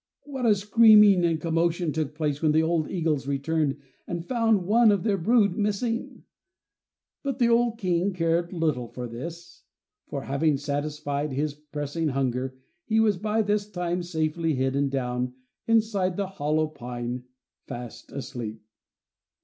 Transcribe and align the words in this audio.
What 0.23 0.47
a 0.47 0.55
screaming 0.55 1.23
and 1.23 1.39
commotion 1.39 1.91
took 1.93 2.15
place 2.15 2.41
when 2.41 2.53
the 2.53 2.63
old 2.63 2.89
eagles 2.89 3.27
returned 3.27 3.77
and 4.07 4.25
found 4.27 4.65
one 4.65 4.91
of 4.91 5.03
their 5.03 5.15
brood 5.15 5.55
missing; 5.55 6.23
but 7.21 7.37
the 7.37 7.49
old 7.49 7.77
King 7.77 8.11
cared 8.11 8.51
little 8.51 8.87
for 8.87 9.07
this, 9.07 9.63
for, 10.07 10.23
having 10.23 10.57
satisfied 10.57 11.33
his 11.33 11.53
pressing 11.53 12.07
hunger, 12.07 12.57
he 12.83 12.99
was 12.99 13.17
by 13.17 13.43
this 13.43 13.69
time 13.69 14.01
safely 14.01 14.55
hidden 14.55 14.89
down 14.89 15.35
inside 15.67 16.17
the 16.17 16.25
hollow 16.25 16.65
pine, 16.65 17.25
fast 17.67 18.11
asleep. 18.11 18.59